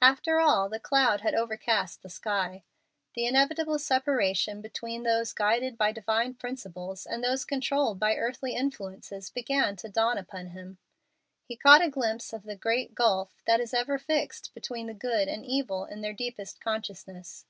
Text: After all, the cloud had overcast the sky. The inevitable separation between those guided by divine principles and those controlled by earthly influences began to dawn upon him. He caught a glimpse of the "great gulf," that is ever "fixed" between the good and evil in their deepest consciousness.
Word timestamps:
After 0.00 0.38
all, 0.38 0.68
the 0.68 0.78
cloud 0.78 1.22
had 1.22 1.34
overcast 1.34 2.02
the 2.02 2.08
sky. 2.08 2.62
The 3.16 3.26
inevitable 3.26 3.80
separation 3.80 4.60
between 4.60 5.02
those 5.02 5.32
guided 5.32 5.76
by 5.76 5.90
divine 5.90 6.34
principles 6.34 7.04
and 7.04 7.24
those 7.24 7.44
controlled 7.44 7.98
by 7.98 8.14
earthly 8.14 8.54
influences 8.54 9.28
began 9.28 9.74
to 9.78 9.88
dawn 9.88 10.18
upon 10.18 10.50
him. 10.50 10.78
He 11.42 11.56
caught 11.56 11.82
a 11.82 11.90
glimpse 11.90 12.32
of 12.32 12.44
the 12.44 12.54
"great 12.54 12.94
gulf," 12.94 13.42
that 13.44 13.58
is 13.58 13.74
ever 13.74 13.98
"fixed" 13.98 14.54
between 14.54 14.86
the 14.86 14.94
good 14.94 15.26
and 15.26 15.44
evil 15.44 15.84
in 15.84 16.00
their 16.00 16.14
deepest 16.14 16.60
consciousness. 16.60 17.44